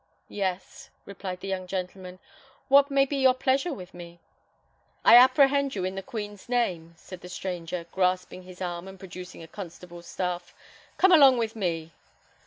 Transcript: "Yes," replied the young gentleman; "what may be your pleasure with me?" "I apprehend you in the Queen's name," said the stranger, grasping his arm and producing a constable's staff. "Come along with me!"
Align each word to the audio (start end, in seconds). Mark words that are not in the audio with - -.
"Yes," 0.29 0.89
replied 1.05 1.41
the 1.41 1.47
young 1.47 1.67
gentleman; 1.67 2.17
"what 2.69 2.89
may 2.89 3.05
be 3.05 3.17
your 3.17 3.35
pleasure 3.35 3.71
with 3.71 3.93
me?" 3.93 4.17
"I 5.05 5.15
apprehend 5.15 5.75
you 5.75 5.83
in 5.85 5.93
the 5.93 6.01
Queen's 6.01 6.49
name," 6.49 6.95
said 6.97 7.21
the 7.21 7.29
stranger, 7.29 7.85
grasping 7.91 8.41
his 8.41 8.63
arm 8.63 8.87
and 8.87 8.97
producing 8.97 9.43
a 9.43 9.47
constable's 9.47 10.07
staff. 10.07 10.55
"Come 10.97 11.11
along 11.11 11.37
with 11.37 11.55
me!" 11.55 11.91